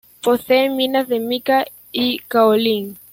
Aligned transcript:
Posee 0.23 0.71
minas 0.71 1.07
de 1.09 1.19
mica 1.19 1.63
y 1.91 2.17
caolín. 2.27 2.97